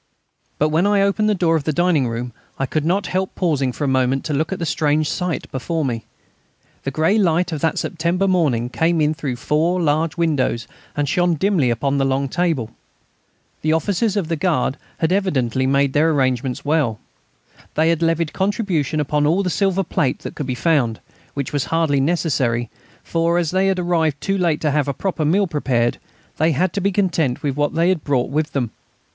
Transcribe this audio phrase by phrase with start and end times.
[0.57, 3.71] But when I opened the door of the dining room I could not help pausing
[3.71, 6.05] for a moment to look at the strange sight before me.
[6.85, 10.67] The grey light of that September morning came in through four large windows
[10.97, 12.71] and shone dimly upon the long table.
[13.61, 16.99] The officers of the Guard had certainly made their arrangements well.
[17.75, 20.99] They had levied contribution upon all the silver plate that could be found,
[21.35, 22.71] which was hardly necessary,
[23.03, 25.99] for, as they had arrived too late to have a proper meal prepared,
[26.37, 28.71] they had to be content with what they had brought with them.